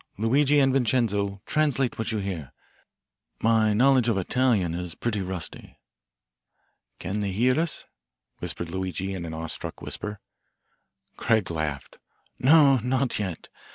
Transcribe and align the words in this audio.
Luigi 0.17 0.59
and 0.59 0.73
Vincenzo, 0.73 1.43
translate 1.45 1.99
what 1.99 2.11
you 2.11 2.17
hear. 2.17 2.51
My 3.39 3.71
knowledge 3.71 4.09
of 4.09 4.17
Italian 4.17 4.73
is 4.73 4.95
pretty 4.95 5.21
rusty." 5.21 5.77
"Can 6.97 7.19
they 7.19 7.31
hear 7.31 7.59
us?" 7.59 7.85
whispered 8.39 8.71
Luigi 8.71 9.13
in 9.13 9.25
an 9.25 9.33
awe 9.35 9.45
struck 9.45 9.79
whisper. 9.79 10.19
Craig 11.17 11.51
laughed. 11.51 11.99
"No, 12.39 12.77
not 12.77 13.19
yet. 13.19 13.49